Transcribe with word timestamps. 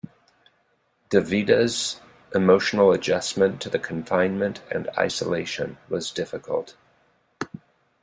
DeVita's 1.11 2.01
emotional 2.33 2.91
adjustment 2.91 3.61
to 3.61 3.69
the 3.69 3.77
confinement 3.77 4.59
and 4.71 4.89
isolation 4.97 5.77
was 5.89 6.09
difficult. 6.09 6.75